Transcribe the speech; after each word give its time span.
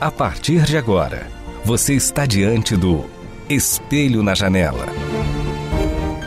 A 0.00 0.12
partir 0.12 0.62
de 0.62 0.76
agora, 0.76 1.26
você 1.64 1.92
está 1.92 2.24
diante 2.24 2.76
do 2.76 3.04
Espelho 3.48 4.22
na 4.22 4.32
Janela. 4.32 4.86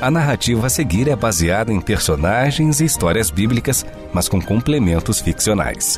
A 0.02 0.12
narrativa 0.12 0.68
a 0.68 0.70
seguir 0.70 1.08
é 1.08 1.16
baseada 1.16 1.72
em 1.72 1.80
personagens 1.80 2.82
e 2.82 2.86
histórias 2.86 3.32
bíblicas, 3.32 3.86
mas 4.12 4.28
com 4.28 4.42
complementos 4.42 5.22
ficcionais. 5.22 5.98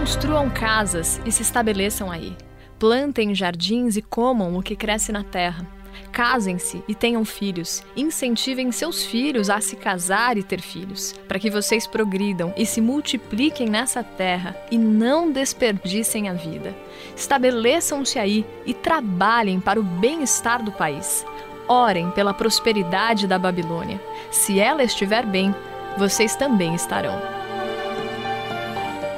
Construam 0.00 0.48
casas 0.48 1.20
e 1.26 1.30
se 1.30 1.42
estabeleçam 1.42 2.10
aí. 2.10 2.34
Plantem 2.78 3.34
jardins 3.34 3.98
e 3.98 4.02
comam 4.02 4.56
o 4.56 4.62
que 4.62 4.74
cresce 4.74 5.12
na 5.12 5.22
terra. 5.22 5.66
Casem-se 6.10 6.82
e 6.88 6.94
tenham 6.94 7.22
filhos. 7.22 7.82
Incentivem 7.94 8.72
seus 8.72 9.04
filhos 9.04 9.50
a 9.50 9.60
se 9.60 9.76
casar 9.76 10.38
e 10.38 10.42
ter 10.42 10.62
filhos, 10.62 11.14
para 11.28 11.38
que 11.38 11.50
vocês 11.50 11.86
progridam 11.86 12.50
e 12.56 12.64
se 12.64 12.80
multipliquem 12.80 13.68
nessa 13.68 14.02
terra 14.02 14.56
e 14.70 14.78
não 14.78 15.30
desperdicem 15.30 16.30
a 16.30 16.32
vida. 16.32 16.74
Estabeleçam-se 17.14 18.18
aí 18.18 18.46
e 18.64 18.72
trabalhem 18.72 19.60
para 19.60 19.78
o 19.78 19.82
bem-estar 19.82 20.64
do 20.64 20.72
país. 20.72 21.26
Orem 21.68 22.10
pela 22.12 22.32
prosperidade 22.32 23.26
da 23.26 23.38
Babilônia. 23.38 24.00
Se 24.30 24.58
ela 24.58 24.82
estiver 24.82 25.26
bem, 25.26 25.54
vocês 25.98 26.34
também 26.34 26.74
estarão. 26.74 27.39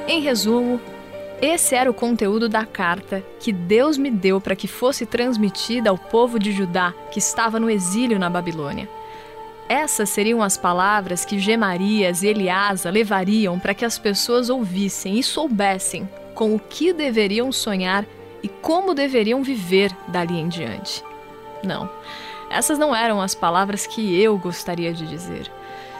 Em 0.06 0.20
resumo, 0.20 0.80
esse 1.40 1.74
era 1.74 1.90
o 1.90 1.94
conteúdo 1.94 2.48
da 2.48 2.64
carta 2.64 3.24
que 3.38 3.52
Deus 3.52 3.96
me 3.96 4.10
deu 4.10 4.40
para 4.40 4.56
que 4.56 4.66
fosse 4.66 5.06
transmitida 5.06 5.90
ao 5.90 5.98
povo 5.98 6.38
de 6.38 6.52
Judá 6.52 6.92
que 7.10 7.18
estava 7.18 7.58
no 7.58 7.70
exílio 7.70 8.18
na 8.18 8.28
Babilônia. 8.28 8.88
Essas 9.68 10.10
seriam 10.10 10.42
as 10.42 10.56
palavras 10.56 11.24
que 11.24 11.38
Gemarias 11.38 12.22
e 12.22 12.28
Eliasa 12.28 12.90
levariam 12.90 13.58
para 13.58 13.74
que 13.74 13.84
as 13.84 13.98
pessoas 13.98 14.50
ouvissem 14.50 15.18
e 15.18 15.22
soubessem 15.22 16.08
com 16.34 16.54
o 16.54 16.58
que 16.58 16.92
deveriam 16.92 17.50
sonhar 17.52 18.04
e 18.42 18.48
como 18.48 18.94
deveriam 18.94 19.42
viver 19.42 19.96
dali 20.08 20.38
em 20.38 20.48
diante. 20.48 21.02
Não, 21.64 21.88
essas 22.50 22.78
não 22.78 22.94
eram 22.94 23.20
as 23.20 23.34
palavras 23.34 23.86
que 23.86 24.20
eu 24.20 24.36
gostaria 24.36 24.92
de 24.92 25.06
dizer. 25.06 25.50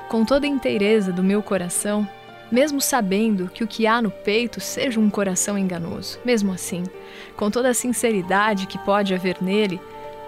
Com 0.08 0.24
toda 0.24 0.44
a 0.44 0.50
inteireza 0.50 1.12
do 1.12 1.22
meu 1.22 1.42
coração, 1.42 2.06
mesmo 2.52 2.82
sabendo 2.82 3.48
que 3.48 3.64
o 3.64 3.66
que 3.66 3.86
há 3.86 4.02
no 4.02 4.10
peito 4.10 4.60
seja 4.60 5.00
um 5.00 5.08
coração 5.08 5.56
enganoso. 5.56 6.18
Mesmo 6.22 6.52
assim, 6.52 6.84
com 7.34 7.50
toda 7.50 7.70
a 7.70 7.74
sinceridade 7.74 8.66
que 8.66 8.78
pode 8.78 9.14
haver 9.14 9.38
nele, 9.40 9.80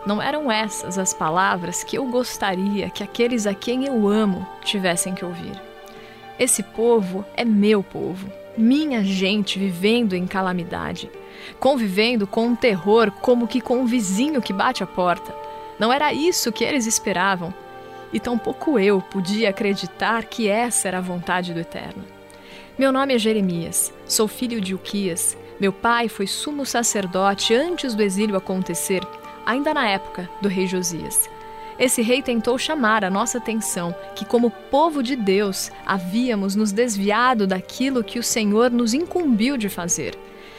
não 0.07 0.23
eram 0.23 0.51
essas 0.51 0.99
as 0.99 1.13
palavras 1.13 1.85
que 1.85 1.99
eu 1.99 2.07
gostaria 2.07 2.89
que 2.89 3.05
aqueles 3.05 3.47
a 3.47 3.53
quem 3.53 3.85
eu 3.85 4.09
amo 4.09 4.47
tivessem 4.63 5.15
que 5.15 5.25
ouvir. 5.25 5.53
Esse 6.39 6.63
povo 6.63 7.27
é 7.37 7.45
meu 7.45 7.83
povo, 7.83 8.33
minha 8.57 9.05
gente 9.05 9.59
vivendo 9.59 10.15
em 10.15 10.27
calamidade, 10.27 11.11
convivendo 11.61 12.27
com 12.27 12.47
um 12.47 12.57
terror 12.57 13.11
como 13.11 13.47
que 13.47 13.61
com 13.61 13.81
um 13.81 13.87
vizinho 13.87 14.41
que 14.41 14.53
bate 14.53 14.83
a 14.83 14.87
porta. 14.87 15.35
Não 15.79 15.93
era 15.93 16.13
isso 16.13 16.51
que 16.51 16.65
eles 16.65 16.87
esperavam, 16.87 17.53
e 18.13 18.19
tampouco 18.19 18.79
eu 18.79 19.03
podia 19.03 19.51
acreditar 19.51 20.25
que 20.25 20.49
essa 20.49 20.89
era 20.89 20.99
a 20.99 21.03
vontade 21.03 21.53
do 21.53 21.61
Eterno. 21.61 22.14
Meu 22.77 22.91
nome 22.91 23.15
é 23.15 23.19
Jeremias, 23.19 23.95
sou 24.05 24.27
filho 24.27 24.61
de 24.61 24.75
Uquias. 24.75 25.39
Meu 25.61 25.73
pai 25.73 26.09
foi 26.09 26.27
sumo 26.27 26.67
sacerdote 26.67 27.55
antes 27.55 27.95
do 27.95 28.03
exílio 28.03 28.37
acontecer, 28.37 29.01
ainda 29.47 29.73
na 29.73 29.89
época 29.89 30.29
do 30.43 30.49
rei 30.49 30.67
Josias. 30.67 31.31
Esse 31.79 32.03
rei 32.03 32.21
tentou 32.21 32.59
chamar 32.59 33.05
a 33.05 33.11
nossa 33.11 33.39
atenção 33.39 33.95
que, 34.17 34.25
como 34.25 34.51
povo 34.51 35.05
de 35.05 35.15
Deus, 35.15 35.71
havíamos 35.87 36.57
nos 36.57 36.73
desviado 36.73 37.47
daquilo 37.47 38.03
que 38.03 38.19
o 38.19 38.25
Senhor 38.25 38.73
nos 38.73 38.93
incumbiu 38.93 39.57
de 39.57 39.69
fazer. 39.69 40.19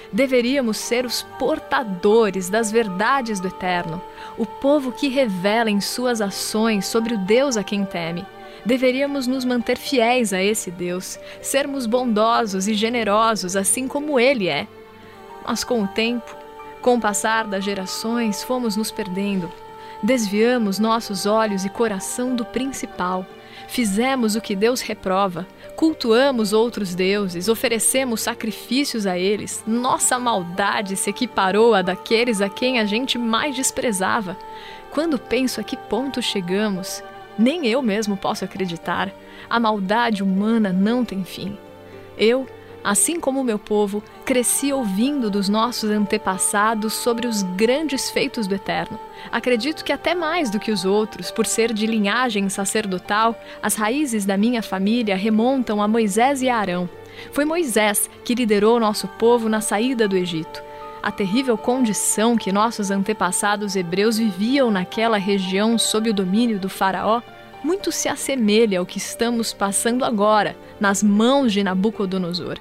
Deveríamos 0.09 0.77
ser 0.77 1.05
os 1.05 1.21
portadores 1.37 2.49
das 2.49 2.71
verdades 2.71 3.41
do 3.41 3.49
Eterno, 3.49 4.01
o 4.37 4.45
povo 4.45 4.93
que 4.93 5.09
revela 5.09 5.69
em 5.69 5.81
suas 5.81 6.21
ações 6.21 6.85
sobre 6.85 7.15
o 7.15 7.17
Deus 7.17 7.57
a 7.57 7.63
quem 7.63 7.83
teme 7.83 8.25
deveríamos 8.65 9.27
nos 9.27 9.45
manter 9.45 9.77
fiéis 9.77 10.33
a 10.33 10.41
esse 10.41 10.71
Deus, 10.71 11.19
sermos 11.41 11.85
bondosos 11.85 12.67
e 12.67 12.73
generosos 12.73 13.55
assim 13.55 13.87
como 13.87 14.19
Ele 14.19 14.47
é. 14.47 14.67
Mas 15.47 15.63
com 15.63 15.83
o 15.83 15.87
tempo, 15.87 16.35
com 16.81 16.95
o 16.95 17.01
passar 17.01 17.45
das 17.45 17.63
gerações, 17.63 18.43
fomos 18.43 18.75
nos 18.75 18.91
perdendo. 18.91 19.51
Desviamos 20.01 20.79
nossos 20.79 21.25
olhos 21.25 21.65
e 21.65 21.69
coração 21.69 22.35
do 22.35 22.45
principal. 22.45 23.25
Fizemos 23.67 24.35
o 24.35 24.41
que 24.41 24.55
Deus 24.55 24.81
reprova, 24.81 25.47
cultuamos 25.75 26.53
outros 26.53 26.93
deuses, 26.93 27.47
oferecemos 27.47 28.21
sacrifícios 28.21 29.07
a 29.07 29.17
eles. 29.17 29.63
Nossa 29.65 30.19
maldade 30.19 30.95
se 30.95 31.09
equiparou 31.09 31.73
à 31.73 31.81
daqueles 31.81 32.41
a 32.41 32.49
quem 32.49 32.79
a 32.79 32.85
gente 32.85 33.17
mais 33.17 33.55
desprezava. 33.55 34.37
Quando 34.91 35.17
penso 35.17 35.59
a 35.59 35.63
que 35.63 35.75
ponto 35.75 36.21
chegamos, 36.21 37.03
nem 37.37 37.67
eu 37.67 37.81
mesmo 37.81 38.17
posso 38.17 38.45
acreditar. 38.45 39.11
A 39.49 39.59
maldade 39.59 40.23
humana 40.23 40.71
não 40.71 41.03
tem 41.05 41.23
fim. 41.23 41.57
Eu, 42.17 42.47
assim 42.83 43.19
como 43.19 43.43
meu 43.43 43.59
povo, 43.59 44.03
cresci 44.23 44.71
ouvindo 44.71 45.29
dos 45.29 45.49
nossos 45.49 45.89
antepassados 45.89 46.93
sobre 46.93 47.27
os 47.27 47.43
grandes 47.43 48.09
feitos 48.09 48.47
do 48.47 48.55
Eterno. 48.55 48.99
Acredito 49.31 49.83
que 49.83 49.91
até 49.91 50.13
mais 50.15 50.49
do 50.49 50.59
que 50.59 50.71
os 50.71 50.85
outros, 50.85 51.31
por 51.31 51.45
ser 51.45 51.73
de 51.73 51.85
linhagem 51.85 52.47
sacerdotal, 52.49 53.39
as 53.61 53.75
raízes 53.75 54.25
da 54.25 54.37
minha 54.37 54.61
família 54.61 55.15
remontam 55.15 55.81
a 55.81 55.87
Moisés 55.87 56.41
e 56.41 56.49
a 56.49 56.57
Arão. 56.57 56.89
Foi 57.31 57.45
Moisés 57.45 58.09
que 58.23 58.35
liderou 58.35 58.79
nosso 58.79 59.07
povo 59.07 59.47
na 59.49 59.61
saída 59.61 60.07
do 60.07 60.17
Egito. 60.17 60.63
A 61.05 61.11
terrível 61.11 61.55
condição 61.55 62.35
que 62.35 62.51
nossos 62.51 62.89
antepassados 62.89 63.75
hebreus 63.75 64.17
viviam 64.17 64.71
naquela 64.71 65.17
região 65.17 65.77
sob 65.77 66.09
o 66.09 66.13
domínio 66.13 66.57
do 66.57 66.67
Faraó 66.67 67.21
muito 67.63 67.91
se 67.91 68.09
assemelha 68.09 68.79
ao 68.79 68.87
que 68.87 68.97
estamos 68.97 69.53
passando 69.53 70.03
agora 70.03 70.57
nas 70.79 71.03
mãos 71.03 71.53
de 71.53 71.63
Nabucodonosor. 71.63 72.57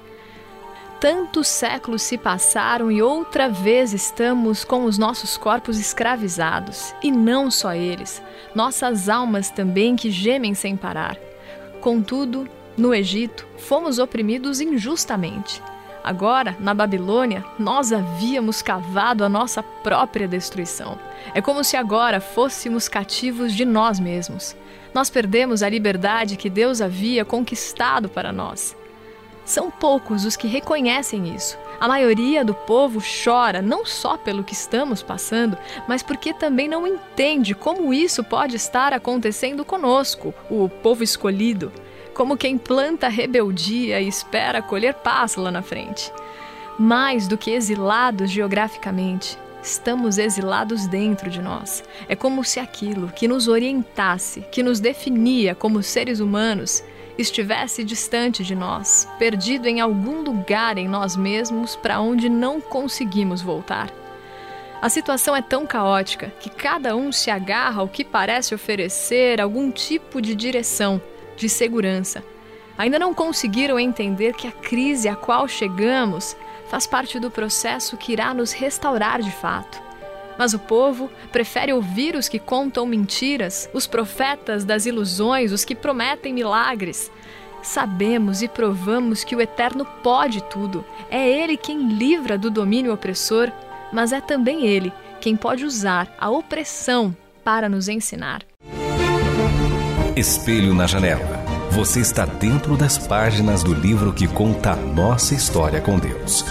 Tantos 1.01 1.47
séculos 1.47 2.03
se 2.03 2.19
passaram 2.19 2.91
e 2.91 3.01
outra 3.01 3.49
vez 3.49 3.93
estamos 3.93 4.63
com 4.63 4.85
os 4.85 4.99
nossos 4.99 5.37
corpos 5.37 5.79
escravizados, 5.79 6.93
e 7.01 7.11
não 7.11 7.49
só 7.49 7.73
eles, 7.73 8.21
nossas 8.53 9.09
almas 9.09 9.49
também 9.49 9.95
que 9.95 10.11
gemem 10.11 10.53
sem 10.53 10.77
parar. 10.77 11.17
Contudo, 11.81 12.47
no 12.77 12.93
Egito, 12.93 13.47
fomos 13.57 13.97
oprimidos 13.97 14.61
injustamente. 14.61 15.63
Agora, 16.05 16.55
na 16.59 16.71
Babilônia, 16.71 17.43
nós 17.57 17.91
havíamos 17.91 18.61
cavado 18.61 19.23
a 19.25 19.27
nossa 19.27 19.63
própria 19.63 20.27
destruição. 20.27 20.99
É 21.33 21.41
como 21.41 21.63
se 21.63 21.75
agora 21.75 22.21
fôssemos 22.21 22.87
cativos 22.87 23.51
de 23.51 23.65
nós 23.65 23.99
mesmos. 23.99 24.55
Nós 24.93 25.09
perdemos 25.09 25.63
a 25.63 25.69
liberdade 25.69 26.37
que 26.37 26.47
Deus 26.47 26.79
havia 26.79 27.25
conquistado 27.25 28.07
para 28.07 28.31
nós. 28.31 28.77
São 29.43 29.71
poucos 29.71 30.25
os 30.25 30.35
que 30.35 30.47
reconhecem 30.47 31.33
isso. 31.33 31.57
A 31.79 31.87
maioria 31.87 32.45
do 32.45 32.53
povo 32.53 33.01
chora 33.23 33.59
não 33.59 33.83
só 33.83 34.15
pelo 34.15 34.43
que 34.43 34.53
estamos 34.53 35.01
passando, 35.01 35.57
mas 35.87 36.03
porque 36.03 36.35
também 36.35 36.67
não 36.67 36.85
entende 36.85 37.55
como 37.55 37.91
isso 37.91 38.23
pode 38.23 38.55
estar 38.55 38.93
acontecendo 38.93 39.65
conosco, 39.65 40.35
o 40.51 40.69
povo 40.69 41.03
escolhido 41.03 41.71
como 42.15 42.37
quem 42.37 42.57
planta 42.57 43.09
rebeldia 43.09 43.99
e 43.99 44.07
espera 44.07 44.61
colher 44.61 44.93
paz 44.93 45.35
lá 45.35 45.51
na 45.51 45.61
frente. 45.61 46.11
Mais 46.79 47.27
do 47.27 47.37
que 47.37 47.51
exilados 47.51 48.31
geograficamente, 48.31 49.37
estamos 49.61 50.17
exilados 50.17 50.87
dentro 50.87 51.29
de 51.29 51.41
nós. 51.41 51.83
É 52.07 52.15
como 52.15 52.43
se 52.43 52.59
aquilo 52.59 53.09
que 53.09 53.27
nos 53.27 53.49
orientasse, 53.49 54.41
que 54.49 54.63
nos 54.63 54.79
definia 54.79 55.53
como 55.53 55.83
seres 55.83 56.21
humanos, 56.21 56.81
estivesse 57.17 57.83
distante 57.83 58.43
de 58.43 58.55
nós, 58.55 59.07
perdido 59.19 59.67
em 59.67 59.81
algum 59.81 60.21
lugar 60.21 60.77
em 60.77 60.87
nós 60.87 61.17
mesmos 61.17 61.75
para 61.75 61.99
onde 61.99 62.29
não 62.29 62.61
conseguimos 62.61 63.41
voltar. 63.41 63.89
A 64.81 64.89
situação 64.89 65.35
é 65.35 65.41
tão 65.41 65.65
caótica 65.65 66.33
que 66.39 66.49
cada 66.49 66.95
um 66.95 67.11
se 67.11 67.29
agarra 67.29 67.81
ao 67.81 67.87
que 67.87 68.05
parece 68.05 68.53
oferecer 68.53 69.41
algum 69.41 69.71
tipo 69.71 70.21
de 70.21 70.35
direção, 70.35 71.01
de 71.35 71.49
segurança. 71.49 72.23
Ainda 72.77 72.99
não 72.99 73.13
conseguiram 73.13 73.79
entender 73.79 74.33
que 74.33 74.47
a 74.47 74.51
crise 74.51 75.07
a 75.07 75.15
qual 75.15 75.47
chegamos 75.47 76.35
faz 76.67 76.85
parte 76.85 77.19
do 77.19 77.31
processo 77.31 77.97
que 77.97 78.11
irá 78.11 78.33
nos 78.33 78.51
restaurar 78.51 79.21
de 79.21 79.31
fato. 79.31 79.81
Mas 80.37 80.53
o 80.53 80.59
povo 80.59 81.09
prefere 81.31 81.71
ouvir 81.71 82.15
os 82.15 82.27
que 82.27 82.39
contam 82.39 82.85
mentiras, 82.85 83.69
os 83.73 83.87
profetas 83.87 84.65
das 84.65 84.85
ilusões, 84.85 85.51
os 85.51 85.63
que 85.63 85.73
prometem 85.73 86.33
milagres. 86.33 87.09
Sabemos 87.63 88.41
e 88.41 88.47
provamos 88.47 89.23
que 89.23 89.35
o 89.35 89.41
Eterno 89.41 89.85
pode 90.03 90.43
tudo. 90.43 90.83
É 91.09 91.27
Ele 91.27 91.55
quem 91.55 91.87
livra 91.87 92.37
do 92.37 92.51
domínio 92.51 92.93
opressor, 92.93 93.51
mas 93.93 94.11
é 94.11 94.19
também 94.19 94.67
Ele 94.67 94.91
quem 95.21 95.35
pode 95.35 95.65
usar 95.65 96.13
a 96.19 96.29
opressão 96.29 97.15
para 97.43 97.69
nos 97.69 97.87
ensinar. 97.87 98.43
Espelho 100.15 100.73
na 100.73 100.87
janela. 100.87 101.43
Você 101.71 101.99
está 101.99 102.25
dentro 102.25 102.77
das 102.77 102.97
páginas 102.97 103.61
do 103.61 103.73
livro 103.73 104.13
que 104.13 104.29
conta 104.29 104.71
a 104.71 104.75
nossa 104.77 105.35
história 105.35 105.81
com 105.81 105.99
Deus. 105.99 106.45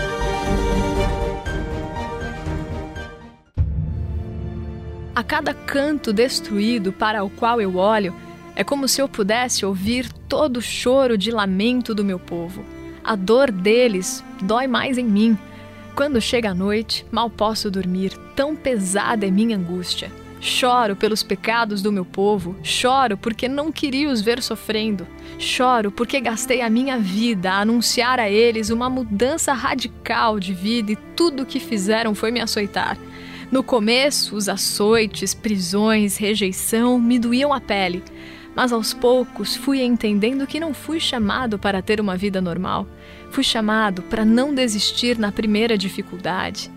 A 5.14 5.22
cada 5.22 5.54
canto 5.54 6.12
destruído 6.12 6.92
para 6.92 7.24
o 7.24 7.30
qual 7.30 7.58
eu 7.58 7.76
olho, 7.76 8.14
é 8.54 8.62
como 8.62 8.86
se 8.86 9.00
eu 9.00 9.08
pudesse 9.08 9.64
ouvir 9.64 10.12
todo 10.28 10.58
o 10.58 10.62
choro 10.62 11.16
de 11.16 11.30
lamento 11.30 11.94
do 11.94 12.04
meu 12.04 12.18
povo. 12.18 12.62
A 13.02 13.16
dor 13.16 13.50
deles 13.50 14.22
dói 14.42 14.66
mais 14.66 14.98
em 14.98 15.06
mim. 15.06 15.38
Quando 15.94 16.20
chega 16.20 16.50
a 16.50 16.54
noite, 16.54 17.06
mal 17.10 17.30
posso 17.30 17.70
dormir, 17.70 18.12
tão 18.36 18.54
pesada 18.54 19.26
é 19.26 19.30
minha 19.30 19.56
angústia. 19.56 20.12
Choro 20.40 20.94
pelos 20.94 21.22
pecados 21.22 21.80
do 21.80 21.90
meu 21.90 22.04
povo, 22.04 22.54
choro 22.62 23.16
porque 23.16 23.48
não 23.48 23.72
queria 23.72 24.10
os 24.10 24.20
ver 24.20 24.42
sofrendo, 24.42 25.06
choro 25.38 25.90
porque 25.90 26.20
gastei 26.20 26.60
a 26.60 26.68
minha 26.68 26.98
vida 26.98 27.50
a 27.50 27.60
anunciar 27.60 28.20
a 28.20 28.28
eles 28.28 28.68
uma 28.68 28.90
mudança 28.90 29.54
radical 29.54 30.38
de 30.38 30.52
vida 30.52 30.92
e 30.92 30.96
tudo 31.16 31.42
o 31.42 31.46
que 31.46 31.58
fizeram 31.58 32.14
foi 32.14 32.30
me 32.30 32.40
açoitar. 32.40 32.98
No 33.50 33.62
começo, 33.62 34.36
os 34.36 34.48
açoites, 34.48 35.32
prisões, 35.32 36.16
rejeição 36.16 36.98
me 36.98 37.18
doíam 37.18 37.52
a 37.52 37.60
pele, 37.60 38.02
mas 38.54 38.72
aos 38.72 38.92
poucos 38.92 39.56
fui 39.56 39.82
entendendo 39.82 40.46
que 40.46 40.60
não 40.60 40.74
fui 40.74 41.00
chamado 41.00 41.58
para 41.58 41.82
ter 41.82 42.00
uma 42.00 42.16
vida 42.16 42.40
normal. 42.40 42.86
Fui 43.30 43.42
chamado 43.42 44.02
para 44.02 44.24
não 44.24 44.54
desistir 44.54 45.18
na 45.18 45.32
primeira 45.32 45.76
dificuldade, 45.76 46.70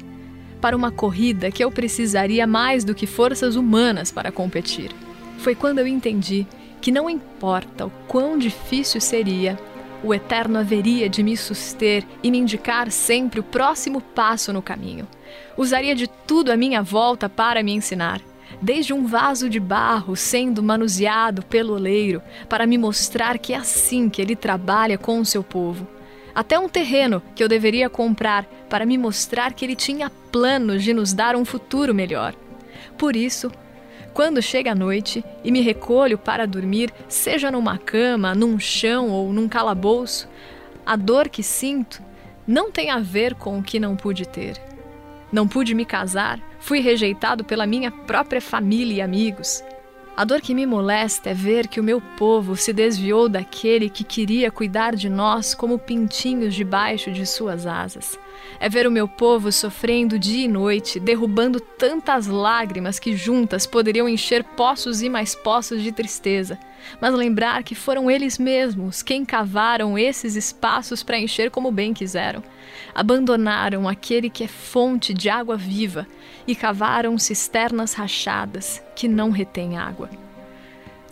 para 0.61 0.75
uma 0.75 0.91
corrida 0.91 1.51
que 1.51 1.63
eu 1.63 1.71
precisaria 1.71 2.47
mais 2.47 2.83
do 2.83 2.95
que 2.95 3.05
forças 3.07 3.55
humanas 3.55 4.11
para 4.11 4.31
competir. 4.31 4.91
Foi 5.37 5.55
quando 5.55 5.79
eu 5.79 5.87
entendi 5.87 6.45
que 6.81 6.91
não 6.91 7.09
importa 7.09 7.85
o 7.85 7.91
quão 8.07 8.37
difícil 8.37 8.99
seria, 9.01 9.57
o 10.03 10.13
Eterno 10.13 10.59
haveria 10.59 11.09
de 11.09 11.23
me 11.23 11.35
suster 11.35 12.03
e 12.21 12.29
me 12.29 12.37
indicar 12.37 12.91
sempre 12.91 13.39
o 13.39 13.43
próximo 13.43 13.99
passo 13.99 14.53
no 14.53 14.61
caminho. 14.61 15.07
Usaria 15.57 15.95
de 15.95 16.07
tudo 16.07 16.51
à 16.51 16.57
minha 16.57 16.81
volta 16.83 17.27
para 17.27 17.63
me 17.63 17.73
ensinar. 17.73 18.21
Desde 18.61 18.93
um 18.93 19.05
vaso 19.05 19.49
de 19.49 19.59
barro 19.59 20.15
sendo 20.15 20.63
manuseado 20.63 21.43
pelo 21.45 21.73
oleiro, 21.73 22.21
para 22.47 22.65
me 22.65 22.77
mostrar 22.77 23.37
que 23.37 23.53
é 23.53 23.57
assim 23.57 24.07
que 24.07 24.21
ele 24.21 24.35
trabalha 24.35 24.97
com 24.97 25.19
o 25.19 25.25
seu 25.25 25.43
povo. 25.43 25.87
Até 26.33 26.57
um 26.57 26.69
terreno 26.69 27.21
que 27.35 27.43
eu 27.43 27.47
deveria 27.47 27.89
comprar 27.89 28.47
para 28.69 28.85
me 28.85 28.97
mostrar 28.97 29.53
que 29.53 29.65
ele 29.65 29.75
tinha 29.75 30.09
planos 30.31 30.83
de 30.83 30.93
nos 30.93 31.13
dar 31.13 31.35
um 31.35 31.45
futuro 31.45 31.93
melhor. 31.93 32.35
Por 32.97 33.15
isso, 33.15 33.51
quando 34.13 34.41
chega 34.41 34.71
a 34.71 34.75
noite 34.75 35.23
e 35.43 35.51
me 35.51 35.61
recolho 35.61 36.17
para 36.17 36.47
dormir, 36.47 36.91
seja 37.07 37.51
numa 37.51 37.77
cama, 37.77 38.33
num 38.33 38.59
chão 38.59 39.09
ou 39.09 39.31
num 39.31 39.47
calabouço, 39.47 40.27
a 40.85 40.95
dor 40.95 41.29
que 41.29 41.43
sinto 41.43 42.01
não 42.47 42.71
tem 42.71 42.89
a 42.89 42.99
ver 42.99 43.35
com 43.35 43.59
o 43.59 43.63
que 43.63 43.79
não 43.79 43.95
pude 43.95 44.27
ter. 44.27 44.59
Não 45.31 45.47
pude 45.47 45.75
me 45.75 45.85
casar, 45.85 46.39
fui 46.59 46.79
rejeitado 46.79 47.43
pela 47.43 47.67
minha 47.67 47.91
própria 47.91 48.41
família 48.41 48.95
e 48.95 49.01
amigos. 49.01 49.61
A 50.15 50.23
dor 50.23 50.41
que 50.41 50.55
me 50.55 50.65
molesta 50.65 51.29
é 51.29 51.33
ver 51.33 51.67
que 51.67 51.79
o 51.79 51.83
meu 51.83 52.01
povo 52.17 52.55
se 52.55 52.73
desviou 52.73 53.29
daquele 53.29 53.87
que 53.89 54.03
queria 54.03 54.49
cuidar 54.49 54.95
de 54.95 55.09
nós 55.09 55.53
como 55.53 55.77
pintinhos 55.77 56.55
debaixo 56.55 57.11
de 57.11 57.23
suas 57.23 57.67
asas. 57.67 58.17
É 58.59 58.67
ver 58.67 58.87
o 58.87 58.91
meu 58.91 59.07
povo 59.07 59.51
sofrendo 59.51 60.17
dia 60.17 60.45
e 60.45 60.47
noite, 60.47 60.99
derrubando 60.99 61.59
tantas 61.59 62.27
lágrimas 62.27 62.99
que 62.99 63.15
juntas 63.15 63.65
poderiam 63.65 64.09
encher 64.09 64.43
poços 64.43 65.01
e 65.01 65.09
mais 65.09 65.35
poços 65.35 65.81
de 65.81 65.91
tristeza. 65.91 66.57
Mas 66.99 67.13
lembrar 67.13 67.63
que 67.63 67.75
foram 67.75 68.09
eles 68.09 68.37
mesmos 68.37 69.01
quem 69.03 69.23
cavaram 69.23 69.97
esses 69.97 70.35
espaços 70.35 71.03
para 71.03 71.19
encher 71.19 71.51
como 71.51 71.71
bem 71.71 71.93
quiseram. 71.93 72.43
Abandonaram 72.93 73.87
aquele 73.87 74.29
que 74.29 74.43
é 74.43 74.47
fonte 74.47 75.13
de 75.13 75.29
água 75.29 75.55
viva 75.55 76.07
e 76.47 76.55
cavaram 76.55 77.17
cisternas 77.17 77.93
rachadas 77.93 78.81
que 78.95 79.07
não 79.07 79.29
retêm 79.29 79.77
água. 79.77 80.26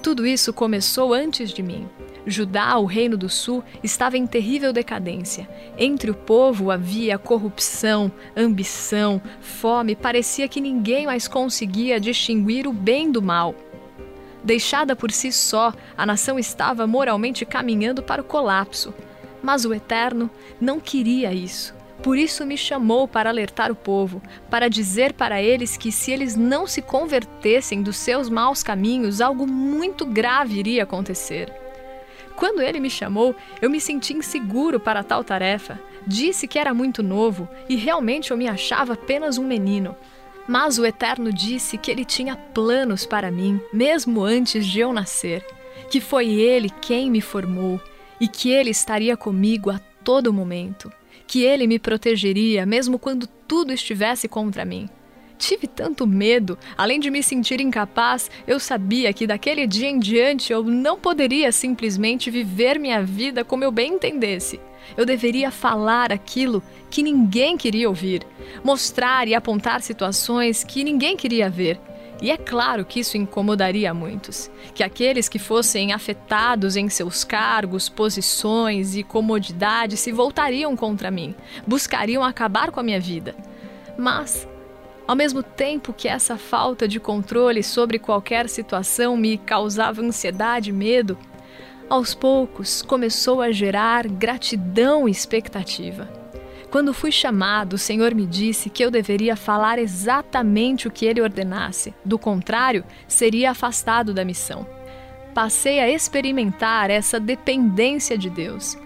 Tudo 0.06 0.24
isso 0.24 0.54
começou 0.54 1.16
antes 1.16 1.50
de 1.50 1.64
mim. 1.64 1.90
Judá, 2.28 2.78
o 2.78 2.86
reino 2.86 3.18
do 3.18 3.28
sul, 3.28 3.64
estava 3.82 4.16
em 4.16 4.28
terrível 4.28 4.72
decadência. 4.72 5.50
Entre 5.80 6.12
o 6.12 6.14
povo 6.14 6.70
havia 6.70 7.18
corrupção, 7.18 8.12
ambição, 8.38 9.20
fome, 9.42 9.96
parecia 9.96 10.48
que 10.48 10.62
ninguém 10.62 11.08
mais 11.08 11.28
conseguia 11.28 12.00
distinguir 12.00 12.68
o 12.68 12.72
bem 12.72 13.12
do 13.12 13.20
mal. 13.20 13.56
Deixada 14.44 14.96
por 14.96 15.10
si 15.10 15.32
só, 15.32 15.74
a 15.98 16.06
nação 16.06 16.38
estava 16.38 16.86
moralmente 16.86 17.44
caminhando 17.44 18.04
para 18.04 18.22
o 18.22 18.26
colapso. 18.26 18.94
Mas 19.42 19.66
o 19.66 19.74
Eterno 19.74 20.30
não 20.62 20.80
queria 20.80 21.34
isso. 21.34 21.74
Por 22.02 22.18
isso 22.18 22.46
me 22.46 22.58
chamou 22.58 23.08
para 23.08 23.30
alertar 23.30 23.72
o 23.72 23.76
povo, 23.76 24.22
para 24.50 24.70
dizer 24.70 25.14
para 25.14 25.42
eles 25.42 25.78
que 25.78 25.92
se 25.92 26.12
eles 26.12 26.36
não 26.36 26.68
se 26.68 26.82
convertessem 26.82 27.82
dos 27.82 27.98
seus 27.98 28.30
maus 28.30 28.62
caminhos, 28.62 29.22
algo 29.22 29.48
muito 29.48 30.06
grave 30.06 30.60
iria 30.60 30.84
acontecer. 30.84 31.52
Quando 32.36 32.62
ele 32.62 32.80
me 32.80 32.90
chamou, 32.90 33.34
eu 33.62 33.70
me 33.70 33.80
senti 33.80 34.14
inseguro 34.14 34.80
para 34.80 35.04
tal 35.04 35.24
tarefa. 35.24 35.80
Disse 36.06 36.48
que 36.48 36.60
era 36.60 36.74
muito 36.74 37.02
novo 37.02 37.48
e 37.68 37.76
realmente 37.76 38.30
eu 38.30 38.38
me 38.38 38.48
achava 38.48 38.94
apenas 38.94 39.38
um 39.38 39.48
menino. 39.48 39.96
Mas 40.48 40.78
o 40.78 40.86
Eterno 40.86 41.34
disse 41.34 41.78
que 41.78 41.90
ele 41.90 42.06
tinha 42.06 42.36
planos 42.36 43.06
para 43.06 43.32
mim, 43.32 43.60
mesmo 43.74 44.24
antes 44.24 44.68
de 44.68 44.80
eu 44.80 44.94
nascer, 44.94 45.44
que 45.90 46.00
foi 46.00 46.28
ele 46.28 46.70
quem 46.70 47.10
me 47.10 47.22
formou 47.22 47.82
e 48.20 48.28
que 48.28 48.52
ele 48.52 48.70
estaria 48.70 49.18
comigo 49.18 49.72
a 49.72 49.80
todo 50.04 50.32
momento 50.32 50.92
que 51.28 51.44
ele 51.44 51.68
me 51.68 51.80
protegeria 51.80 52.66
mesmo 52.66 53.00
quando 53.00 53.28
tudo 53.48 53.74
estivesse 53.74 54.28
contra 54.28 54.66
mim. 54.66 54.90
Tive 55.38 55.68
tanto 55.68 56.08
medo, 56.08 56.58
além 56.78 57.00
de 57.00 57.12
me 57.12 57.22
sentir 57.22 57.60
incapaz, 57.60 58.32
eu 58.48 58.60
sabia 58.60 59.12
que 59.12 59.28
daquele 59.28 59.68
dia 59.68 59.90
em 59.90 60.00
diante 60.00 60.52
eu 60.52 60.64
não 60.64 60.98
poderia 60.98 61.52
simplesmente 61.52 62.32
viver 62.32 62.80
minha 62.80 63.04
vida 63.04 63.44
como 63.44 63.64
eu 63.64 63.72
bem 63.72 63.96
entendesse. 63.96 64.60
Eu 64.96 65.06
deveria 65.06 65.52
falar 65.52 66.12
aquilo 66.12 66.64
que 66.90 67.04
ninguém 67.04 67.58
queria 67.58 67.90
ouvir, 67.90 68.22
mostrar 68.64 69.28
e 69.28 69.36
apontar 69.36 69.82
situações 69.82 70.64
que 70.64 70.84
ninguém 70.84 71.18
queria 71.18 71.50
ver 71.50 71.80
e 72.22 72.32
é 72.32 72.38
claro 72.38 72.86
que 72.86 73.02
isso 73.02 73.18
incomodaria 73.18 73.94
muitos, 73.94 74.50
que 74.74 74.84
aqueles 74.84 75.28
que 75.28 75.38
fossem 75.38 75.92
afetados 75.92 76.76
em 76.76 76.88
seus 76.90 77.24
cargos, 77.24 77.90
posições 77.90 78.96
e 78.96 79.04
comodidade 79.04 79.98
se 79.98 80.12
voltariam 80.12 80.76
contra 80.76 81.12
mim, 81.12 81.36
buscariam 81.68 82.24
acabar 82.24 82.72
com 82.72 82.80
a 82.80 82.84
minha 82.84 83.00
vida. 83.00 83.36
Mas, 83.98 84.48
ao 85.08 85.16
mesmo 85.16 85.44
tempo 85.44 85.94
que 85.94 86.08
essa 86.08 86.38
falta 86.38 86.88
de 86.88 87.00
controle 87.00 87.62
sobre 87.62 88.00
qualquer 88.00 88.48
situação 88.50 89.18
me 89.18 89.38
causava 89.38 90.02
ansiedade 90.02 90.70
e 90.70 90.74
medo, 90.74 91.18
aos 91.90 92.16
poucos 92.16 92.82
começou 92.82 93.42
a 93.42 93.52
gerar 93.52 94.08
gratidão 94.08 95.08
e 95.08 95.12
expectativa. 95.12 96.25
Quando 96.70 96.94
fui 96.94 97.12
chamado, 97.12 97.74
o 97.74 97.78
Senhor 97.78 98.14
me 98.14 98.26
disse 98.26 98.70
que 98.70 98.84
eu 98.84 98.92
deveria 98.92 99.36
falar 99.36 99.80
exatamente 99.80 100.88
o 100.88 100.92
que 100.92 101.06
ele 101.06 101.22
ordenasse, 101.22 101.94
do 102.04 102.20
contrário, 102.20 102.84
seria 103.08 103.52
afastado 103.52 104.14
da 104.14 104.26
missão. 104.26 104.68
Passei 105.34 105.80
a 105.80 105.90
experimentar 105.90 106.90
essa 106.90 107.20
dependência 107.20 108.18
de 108.18 108.30
Deus. 108.30 108.78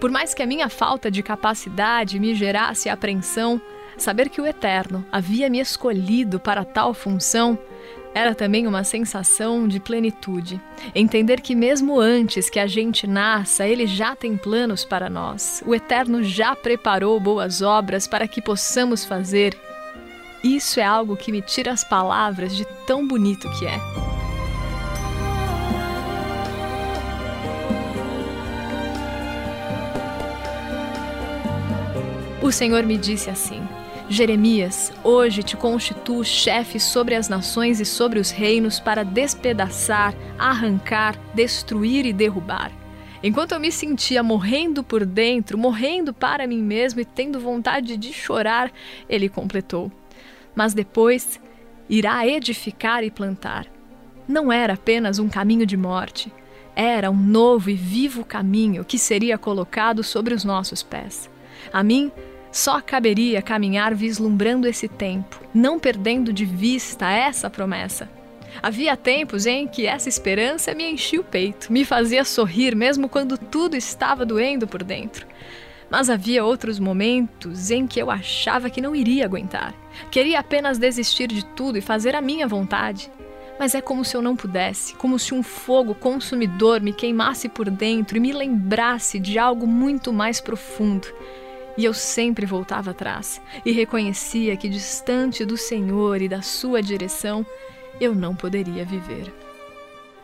Por 0.00 0.10
mais 0.10 0.34
que 0.34 0.42
a 0.42 0.46
minha 0.46 0.68
falta 0.68 1.10
de 1.10 1.22
capacidade 1.22 2.18
me 2.18 2.34
gerasse 2.34 2.88
apreensão, 2.88 3.60
saber 3.96 4.28
que 4.28 4.40
o 4.40 4.46
Eterno 4.46 5.04
havia 5.10 5.48
me 5.48 5.60
escolhido 5.60 6.40
para 6.40 6.64
tal 6.64 6.92
função 6.92 7.58
Era 8.14 8.32
também 8.32 8.64
uma 8.68 8.84
sensação 8.84 9.66
de 9.66 9.80
plenitude. 9.80 10.60
Entender 10.94 11.40
que, 11.40 11.52
mesmo 11.54 11.98
antes 11.98 12.48
que 12.48 12.60
a 12.60 12.66
gente 12.66 13.08
nasça, 13.08 13.66
Ele 13.66 13.88
já 13.88 14.14
tem 14.14 14.36
planos 14.36 14.84
para 14.84 15.10
nós. 15.10 15.60
O 15.66 15.74
Eterno 15.74 16.22
já 16.22 16.54
preparou 16.54 17.18
boas 17.18 17.60
obras 17.60 18.06
para 18.06 18.28
que 18.28 18.40
possamos 18.40 19.04
fazer. 19.04 19.58
Isso 20.44 20.78
é 20.78 20.84
algo 20.84 21.16
que 21.16 21.32
me 21.32 21.42
tira 21.42 21.72
as 21.72 21.82
palavras 21.82 22.54
de 22.54 22.64
tão 22.86 23.04
bonito 23.06 23.50
que 23.58 23.66
é. 23.66 23.78
O 32.40 32.52
Senhor 32.52 32.84
me 32.84 32.98
disse 32.98 33.30
assim: 33.30 33.66
Jeremias, 34.08 34.92
hoje 35.02 35.42
te 35.42 35.56
constituo 35.56 36.22
chefe 36.22 36.78
sobre 36.78 37.14
as 37.14 37.28
nações 37.28 37.80
e 37.80 37.86
sobre 37.86 38.18
os 38.18 38.30
reinos 38.30 38.78
para 38.78 39.02
despedaçar, 39.02 40.14
arrancar, 40.38 41.18
destruir 41.34 42.04
e 42.04 42.12
derrubar. 42.12 42.70
Enquanto 43.22 43.52
eu 43.52 43.60
me 43.60 43.72
sentia 43.72 44.22
morrendo 44.22 44.84
por 44.84 45.06
dentro, 45.06 45.56
morrendo 45.56 46.12
para 46.12 46.46
mim 46.46 46.62
mesmo 46.62 47.00
e 47.00 47.04
tendo 47.06 47.40
vontade 47.40 47.96
de 47.96 48.12
chorar, 48.12 48.70
ele 49.08 49.30
completou: 49.30 49.90
Mas 50.54 50.74
depois 50.74 51.40
irá 51.88 52.26
edificar 52.26 53.02
e 53.02 53.10
plantar. 53.10 53.66
Não 54.28 54.52
era 54.52 54.74
apenas 54.74 55.18
um 55.18 55.30
caminho 55.30 55.64
de 55.64 55.78
morte, 55.78 56.30
era 56.76 57.10
um 57.10 57.16
novo 57.16 57.70
e 57.70 57.74
vivo 57.74 58.22
caminho 58.22 58.84
que 58.84 58.98
seria 58.98 59.38
colocado 59.38 60.04
sobre 60.04 60.34
os 60.34 60.44
nossos 60.44 60.82
pés. 60.82 61.30
A 61.72 61.82
mim 61.82 62.12
só 62.54 62.80
caberia 62.80 63.42
caminhar 63.42 63.92
vislumbrando 63.96 64.68
esse 64.68 64.86
tempo, 64.86 65.40
não 65.52 65.76
perdendo 65.76 66.32
de 66.32 66.44
vista 66.44 67.10
essa 67.10 67.50
promessa. 67.50 68.08
Havia 68.62 68.96
tempos 68.96 69.44
em 69.44 69.66
que 69.66 69.86
essa 69.86 70.08
esperança 70.08 70.72
me 70.72 70.88
enchia 70.88 71.20
o 71.20 71.24
peito, 71.24 71.72
me 71.72 71.84
fazia 71.84 72.24
sorrir 72.24 72.76
mesmo 72.76 73.08
quando 73.08 73.36
tudo 73.36 73.74
estava 73.74 74.24
doendo 74.24 74.68
por 74.68 74.84
dentro. 74.84 75.26
Mas 75.90 76.08
havia 76.08 76.44
outros 76.44 76.78
momentos 76.78 77.72
em 77.72 77.88
que 77.88 78.00
eu 78.00 78.08
achava 78.08 78.70
que 78.70 78.80
não 78.80 78.94
iria 78.94 79.24
aguentar. 79.24 79.74
Queria 80.08 80.38
apenas 80.38 80.78
desistir 80.78 81.26
de 81.26 81.44
tudo 81.44 81.76
e 81.76 81.80
fazer 81.80 82.14
a 82.14 82.20
minha 82.20 82.46
vontade. 82.46 83.10
Mas 83.58 83.74
é 83.74 83.80
como 83.80 84.04
se 84.04 84.16
eu 84.16 84.22
não 84.22 84.36
pudesse, 84.36 84.94
como 84.94 85.18
se 85.18 85.34
um 85.34 85.42
fogo 85.42 85.92
consumidor 85.92 86.80
me 86.80 86.92
queimasse 86.92 87.48
por 87.48 87.68
dentro 87.68 88.16
e 88.16 88.20
me 88.20 88.32
lembrasse 88.32 89.18
de 89.18 89.40
algo 89.40 89.66
muito 89.66 90.12
mais 90.12 90.40
profundo 90.40 91.08
e 91.76 91.84
eu 91.84 91.94
sempre 91.94 92.46
voltava 92.46 92.92
atrás 92.92 93.40
e 93.64 93.72
reconhecia 93.72 94.56
que, 94.56 94.68
distante 94.68 95.44
do 95.44 95.56
Senhor 95.56 96.20
e 96.22 96.28
da 96.28 96.42
sua 96.42 96.82
direção, 96.82 97.44
eu 98.00 98.14
não 98.14 98.34
poderia 98.34 98.84
viver. 98.84 99.32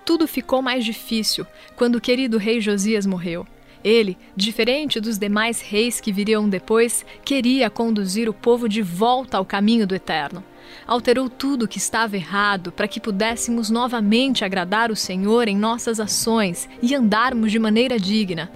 Tudo 0.05 0.27
ficou 0.27 0.61
mais 0.61 0.85
difícil 0.85 1.47
quando 1.77 1.97
o 1.97 2.01
querido 2.01 2.39
rei 2.39 2.61
Josias 2.61 3.07
morreu. 3.07 3.47
Ele, 3.83 4.19
diferente 4.37 5.01
dos 5.01 5.17
demais 5.17 5.61
reis 5.61 6.01
que 6.01 6.13
viriam 6.13 6.49
depois, 6.49 7.05
queria 7.25 7.71
conduzir 7.71 8.29
o 8.29 8.35
povo 8.35 8.69
de 8.69 8.83
volta 8.83 9.39
ao 9.39 9.45
caminho 9.45 9.87
do 9.87 9.95
eterno. 9.95 10.45
Alterou 10.87 11.31
tudo 11.31 11.65
o 11.65 11.69
que 11.69 11.79
estava 11.79 12.17
errado 12.17 12.71
para 12.71 12.87
que 12.87 13.01
pudéssemos 13.01 13.71
novamente 13.71 14.45
agradar 14.45 14.91
o 14.91 14.97
Senhor 14.97 15.49
em 15.49 15.57
nossas 15.57 15.99
ações 15.99 16.69
e 16.83 16.95
andarmos 16.95 17.51
de 17.51 17.59
maneira 17.59 17.99
digna. 17.99 18.51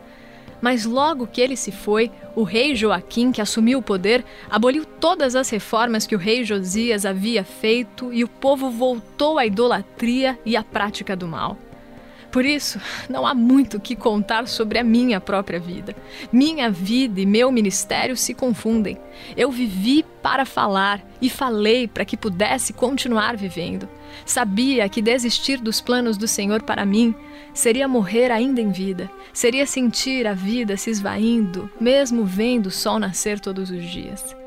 Mas 0.65 0.87
logo 0.87 1.27
que 1.27 1.43
ele 1.43 1.59
se 1.59 1.71
foi, 1.71 2.11
o 2.35 2.43
rei 2.43 2.75
Joaquim, 2.75 3.31
que 3.31 3.43
assumiu 3.43 3.81
o 3.81 3.83
poder, 3.83 4.25
aboliu 4.49 4.87
todas 4.87 5.37
as 5.37 5.51
reformas 5.51 6.07
que 6.07 6.17
o 6.17 6.19
rei 6.19 6.43
Josias 6.43 7.05
havia 7.05 7.45
feito 7.45 8.11
e 8.11 8.25
o 8.25 8.29
povo 8.29 8.71
voltou 8.71 9.39
à 9.39 9.45
idolatria 9.45 10.39
e 10.43 10.57
à 10.57 10.63
prática 10.63 11.15
do 11.15 11.29
mal. 11.29 11.59
Por 12.35 12.45
isso, 12.45 12.81
não 13.09 13.25
há 13.25 13.33
muito 13.33 13.79
que 13.79 13.95
contar 13.95 14.49
sobre 14.49 14.77
a 14.77 14.83
minha 14.83 15.21
própria 15.21 15.61
vida. 15.61 15.95
Minha 16.33 16.69
vida 16.69 17.21
e 17.21 17.25
meu 17.25 17.53
ministério 17.53 18.17
se 18.17 18.35
confundem. 18.35 18.99
Eu 19.37 19.53
vivi 19.53 20.05
para 20.21 20.45
falar 20.45 21.01
e 21.23 21.31
falei 21.31 21.87
para 21.87 22.05
que 22.05 22.17
pudesse 22.17 22.73
continuar 22.73 23.37
vivendo. 23.37 23.89
Sabia 24.27 24.89
que 24.89 25.01
desistir 25.01 25.59
dos 25.59 25.81
planos 25.81 26.17
do 26.17 26.27
Senhor 26.27 26.61
para 26.61 26.85
mim 26.85 27.15
seria 27.55 27.87
morrer 27.87 28.33
ainda 28.33 28.61
em 28.61 28.73
vida, 28.73 29.09
seria 29.33 29.65
sentir 29.65 30.27
a 30.27 30.35
vida 30.35 30.77
se 30.77 30.91
esvaindo, 30.91 31.71
mesmo 31.81 32.25
vendo 32.25 32.67
o 32.67 32.73
sol 32.73 32.99
nascer 32.99 33.39
todos 33.39 33.71
os 33.71 33.85
dias. 33.85 34.44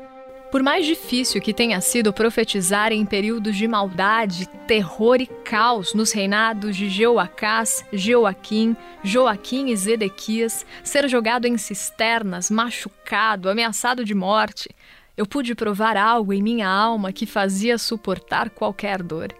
Por 0.50 0.62
mais 0.62 0.86
difícil 0.86 1.42
que 1.42 1.52
tenha 1.52 1.78
sido 1.80 2.10
profetizar 2.10 2.90
em 2.90 3.04
períodos 3.04 3.54
de 3.54 3.68
maldade, 3.68 4.48
terror 4.66 5.20
e 5.20 5.26
caos 5.26 5.92
nos 5.92 6.10
reinados 6.10 6.74
de 6.74 6.88
Jeoacás, 6.88 7.84
Jeoaquim, 7.92 8.74
Joaquim 9.04 9.68
e 9.68 9.76
Zedequias, 9.76 10.64
ser 10.82 11.06
jogado 11.06 11.44
em 11.44 11.58
cisternas, 11.58 12.50
machucado, 12.50 13.50
ameaçado 13.50 14.06
de 14.06 14.14
morte, 14.14 14.70
eu 15.18 15.26
pude 15.26 15.54
provar 15.54 15.98
algo 15.98 16.32
em 16.32 16.42
minha 16.42 16.68
alma 16.68 17.12
que 17.12 17.26
fazia 17.26 17.76
suportar 17.76 18.48
qualquer 18.48 19.02
dor. 19.02 19.34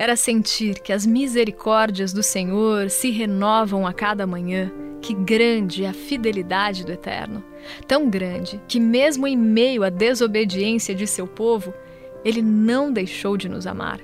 Era 0.00 0.16
sentir 0.16 0.80
que 0.80 0.94
as 0.94 1.04
misericórdias 1.04 2.10
do 2.10 2.22
Senhor 2.22 2.88
se 2.88 3.10
renovam 3.10 3.86
a 3.86 3.92
cada 3.92 4.26
manhã 4.26 4.72
que 5.02 5.12
grande 5.12 5.84
é 5.84 5.90
a 5.90 5.92
fidelidade 5.92 6.86
do 6.86 6.92
Eterno, 6.92 7.44
tão 7.86 8.08
grande 8.08 8.58
que, 8.66 8.80
mesmo 8.80 9.26
em 9.26 9.36
meio 9.36 9.84
à 9.84 9.90
desobediência 9.90 10.94
de 10.94 11.06
seu 11.06 11.26
povo, 11.26 11.74
ele 12.24 12.40
não 12.40 12.90
deixou 12.90 13.36
de 13.36 13.46
nos 13.46 13.66
amar. 13.66 14.00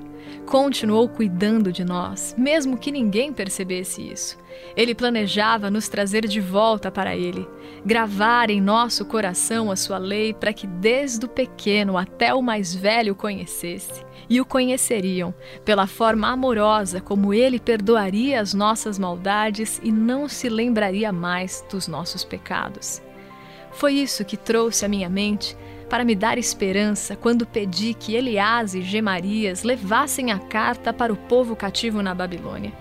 Continuou 0.47 1.09
cuidando 1.09 1.73
de 1.73 1.85
nós, 1.85 2.33
mesmo 2.39 2.79
que 2.79 2.93
ninguém 2.93 3.33
percebesse 3.33 4.01
isso. 4.01 4.39
Ele 4.77 4.95
planejava 4.95 5.71
nos 5.71 5.89
trazer 5.89 6.27
de 6.29 6.41
volta 6.41 6.89
para 6.89 7.17
Ele, 7.17 7.47
gravar 7.85 8.49
em 8.49 8.61
nosso 8.61 9.05
coração 9.05 9.73
a 9.73 9.77
Sua 9.77 9.99
lei 9.99 10.33
para 10.33 10.53
que, 10.53 10.65
desde 10.65 11.27
o 11.27 11.29
pequeno 11.29 11.99
até 11.99 12.33
o 12.33 12.41
mais 12.41 12.73
velho, 12.73 13.13
o 13.13 13.17
conhecesse 13.17 14.07
e 14.31 14.41
o 14.41 14.45
conheceriam 14.45 15.35
pela 15.65 15.87
forma 15.87 16.29
amorosa 16.29 17.01
como 17.01 17.35
ele 17.35 17.59
perdoaria 17.59 18.41
as 18.41 18.55
nossas 18.55 19.01
maldades 19.01 19.81
e 19.83 19.91
não 19.91 20.29
se 20.29 20.49
lembraria 20.49 21.11
mais 21.11 21.65
dos 21.69 21.89
nossos 21.89 22.25
pecados. 22.25 23.03
Foi 23.73 23.95
isso 23.95 24.25
que 24.25 24.37
trouxe 24.37 24.85
à 24.85 24.89
minha 24.89 25.09
mente 25.09 25.57
para 25.89 26.05
me 26.05 26.15
dar 26.15 26.39
esperança 26.39 27.17
quando 27.17 27.47
pedi 27.47 27.95
que 27.95 28.15
Elias 28.15 28.75
e 28.75 28.83
Gemarias 28.83 29.63
levassem 29.63 30.33
a 30.33 30.39
carta 30.39 30.93
para 30.93 31.13
o 31.13 31.17
povo 31.17 31.55
cativo 31.55 32.03
na 32.03 32.15
Babilônia. 32.15 32.73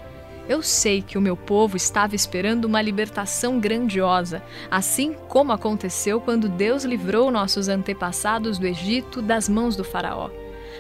Eu 0.48 0.62
sei 0.62 1.02
que 1.02 1.18
o 1.18 1.22
meu 1.22 1.36
povo 1.36 1.76
estava 1.76 2.16
esperando 2.16 2.66
uma 2.66 2.82
libertação 2.82 3.60
grandiosa, 3.60 4.44
assim 4.70 5.14
como 5.28 5.52
aconteceu 5.52 6.22
quando 6.22 6.48
Deus 6.48 6.84
livrou 6.84 7.32
nossos 7.32 7.68
antepassados 7.68 8.60
do 8.60 8.68
Egito 8.68 9.24
das 9.24 9.50
mãos 9.50 9.76
do 9.76 9.84
Faraó. 9.84 10.30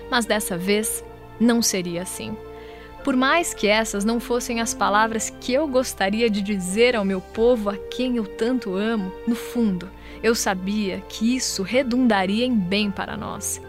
Mas 0.09 0.25
dessa 0.25 0.55
vez 0.55 1.03
não 1.39 1.63
seria 1.63 2.03
assim. 2.03 2.37
Por 3.05 3.15
mais 3.15 3.53
que 3.53 3.67
essas 3.67 4.03
não 4.03 4.19
fossem 4.19 4.59
as 4.59 4.73
palavras 4.73 5.29
que 5.29 5.53
eu 5.53 5.67
gostaria 5.67 6.27
de 6.27 6.41
dizer 6.41 6.95
ao 6.95 7.05
meu 7.05 7.21
povo 7.21 7.69
a 7.69 7.77
quem 7.77 8.17
eu 8.17 8.25
tanto 8.25 8.73
amo, 8.73 9.11
no 9.27 9.35
fundo, 9.35 9.91
eu 10.23 10.33
sabia 10.33 11.03
que 11.07 11.35
isso 11.35 11.61
redundaria 11.61 12.43
em 12.43 12.55
bem 12.55 12.89
para 12.89 13.15
nós. 13.15 13.61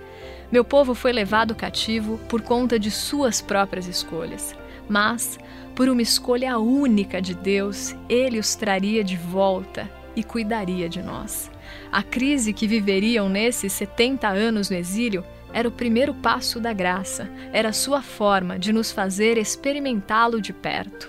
Meu 0.51 0.65
povo 0.65 0.95
foi 0.95 1.13
levado 1.13 1.55
cativo 1.55 2.19
por 2.31 2.41
conta 2.41 2.79
de 2.79 2.91
suas 2.91 3.43
próprias 3.43 3.87
escolhas, 3.87 4.55
mas, 4.89 5.39
por 5.75 5.87
uma 5.87 6.01
escolha 6.01 6.59
única 6.59 7.21
de 7.21 7.35
Deus, 7.35 7.95
ele 8.09 8.39
os 8.39 8.55
traria 8.55 9.05
de 9.05 9.19
volta 9.19 9.87
e 10.17 10.25
cuidaria 10.25 10.89
de 10.89 11.03
nós. 11.03 11.51
A 11.93 12.03
crise 12.03 12.55
que 12.55 12.67
viveriam 12.67 13.29
nesses 13.29 13.75
70 13.75 14.29
anos 14.29 14.71
no 14.71 14.77
exílio 14.79 15.23
era 15.57 15.67
o 15.67 15.73
primeiro 15.73 16.13
passo 16.13 16.61
da 16.61 16.75
graça, 16.75 17.31
era 17.51 17.73
sua 17.73 18.03
forma 18.03 18.59
de 18.59 18.75
nos 18.75 18.93
fazer 18.93 19.39
experimentá-lo 19.39 20.39
de 20.39 20.53
perto. 20.53 21.09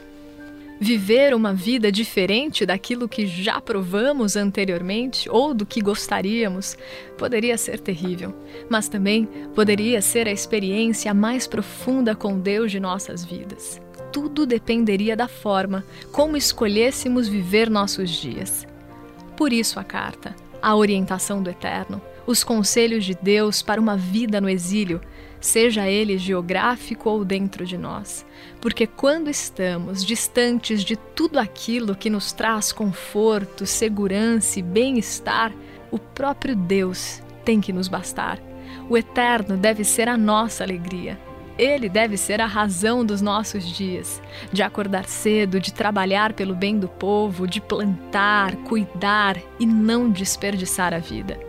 Viver 0.80 1.36
uma 1.36 1.54
vida 1.54 1.92
diferente 1.92 2.66
daquilo 2.66 3.10
que 3.10 3.28
já 3.28 3.60
provamos 3.60 4.38
anteriormente 4.38 5.30
ou 5.30 5.54
do 5.54 5.66
que 5.66 5.82
gostaríamos 5.82 6.78
poderia 7.18 7.58
ser 7.58 7.82
terrível, 7.82 8.34
mas 8.70 8.88
também 8.88 9.28
poderia 9.54 10.02
ser 10.02 10.30
a 10.30 10.32
experiência 10.32 11.14
mais 11.14 11.46
profunda 11.46 12.16
com 12.16 12.40
Deus 12.40 12.72
de 12.72 12.80
nossas 12.80 13.26
vidas. 13.26 13.82
Tudo 14.14 14.46
dependeria 14.46 15.18
da 15.18 15.28
forma 15.28 15.84
como 16.14 16.38
escolhêssemos 16.38 17.28
viver 17.28 17.70
nossos 17.70 18.12
dias. 18.12 18.66
Por 19.36 19.52
isso 19.52 19.78
a 19.78 19.84
carta, 19.84 20.34
a 20.68 20.76
orientação 20.76 21.42
do 21.42 21.50
Eterno, 21.50 22.02
os 22.26 22.44
conselhos 22.44 23.06
de 23.06 23.16
Deus 23.16 23.62
para 23.62 23.80
uma 23.80 23.96
vida 23.96 24.42
no 24.42 24.50
exílio, 24.50 25.00
seja 25.40 25.88
ele 25.88 26.18
geográfico 26.18 27.10
ou 27.10 27.24
dentro 27.24 27.66
de 27.66 27.78
nós. 27.78 28.26
Porque 28.60 28.86
quando 28.86 29.30
estamos 29.30 30.06
distantes 30.06 30.84
de 30.84 30.98
tudo 30.98 31.40
aquilo 31.40 31.96
que 31.96 32.10
nos 32.10 32.34
traz 32.34 32.74
conforto, 32.74 33.66
segurança 33.66 34.60
e 34.60 34.62
bem-estar, 34.62 35.54
o 35.90 35.98
próprio 35.98 36.54
Deus 36.54 37.24
tem 37.46 37.62
que 37.62 37.72
nos 37.72 37.88
bastar. 37.88 38.38
O 38.90 38.98
eterno 38.98 39.56
deve 39.56 39.86
ser 39.86 40.10
a 40.10 40.18
nossa 40.18 40.66
alegria. 40.66 41.18
Ele 41.58 41.90
deve 41.90 42.18
ser 42.18 42.40
a 42.40 42.46
razão 42.46 43.04
dos 43.04 43.22
nossos 43.22 43.66
dias, 43.66 44.22
de 44.52 44.62
acordar 44.62 45.06
cedo, 45.06 45.60
de 45.60 45.74
trabalhar 45.74 46.34
pelo 46.34 46.54
bem 46.54 46.78
do 46.78 46.88
povo, 46.88 47.48
de 47.48 47.60
plantar, 47.60 48.56
cuidar 48.58 49.38
e 49.60 49.66
não 49.66 50.10
desperdiçar 50.10 50.94
a 50.94 51.00
vida. 51.00 51.40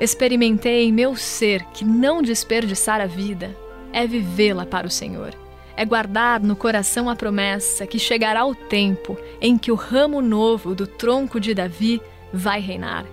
Experimentei 0.00 0.88
em 0.88 0.92
meu 0.92 1.14
ser 1.14 1.62
que 1.66 1.84
não 1.84 2.20
desperdiçar 2.20 3.00
a 3.00 3.06
vida 3.06 3.54
é 3.92 4.06
vivê-la 4.06 4.66
para 4.66 4.88
o 4.88 4.90
Senhor. 4.90 5.32
É 5.76 5.84
guardar 5.84 6.40
no 6.40 6.56
coração 6.56 7.08
a 7.08 7.14
promessa 7.14 7.86
que 7.86 7.98
chegará 7.98 8.44
o 8.44 8.54
tempo 8.54 9.16
em 9.40 9.56
que 9.56 9.70
o 9.70 9.76
ramo 9.76 10.20
novo 10.20 10.74
do 10.74 10.86
tronco 10.86 11.38
de 11.38 11.54
Davi 11.54 12.02
vai 12.32 12.60
reinar. 12.60 13.04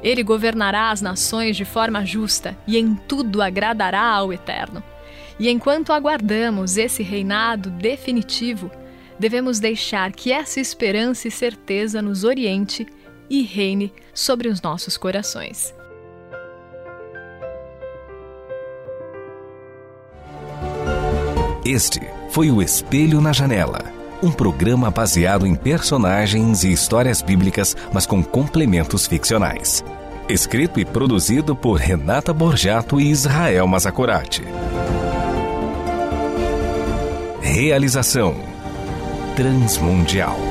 Ele 0.00 0.22
governará 0.22 0.90
as 0.90 1.02
nações 1.02 1.56
de 1.56 1.64
forma 1.64 2.04
justa 2.04 2.56
e 2.66 2.78
em 2.78 2.94
tudo 2.94 3.42
agradará 3.42 4.04
ao 4.04 4.32
Eterno. 4.32 4.82
E 5.38 5.48
enquanto 5.48 5.92
aguardamos 5.92 6.76
esse 6.76 7.02
reinado 7.02 7.70
definitivo, 7.70 8.70
devemos 9.18 9.60
deixar 9.60 10.12
que 10.12 10.32
essa 10.32 10.60
esperança 10.60 11.28
e 11.28 11.30
certeza 11.30 12.02
nos 12.02 12.24
oriente 12.24 12.86
e 13.30 13.42
reine 13.42 13.92
sobre 14.12 14.48
os 14.48 14.60
nossos 14.60 14.96
corações. 14.96 15.74
Este 21.64 22.00
foi 22.30 22.50
o 22.50 22.62
Espelho 22.62 23.20
na 23.20 23.32
Janela, 23.32 23.92
um 24.22 24.32
programa 24.32 24.90
baseado 24.90 25.46
em 25.46 25.54
personagens 25.54 26.64
e 26.64 26.72
histórias 26.72 27.20
bíblicas, 27.20 27.76
mas 27.92 28.06
com 28.06 28.24
complementos 28.24 29.06
ficcionais. 29.06 29.84
Escrito 30.28 30.80
e 30.80 30.84
produzido 30.84 31.54
por 31.54 31.74
Renata 31.74 32.32
Borjato 32.32 32.98
e 33.00 33.10
Israel 33.10 33.66
Mazacorati. 33.66 34.44
Realização 37.50 38.34
Transmundial. 39.34 40.47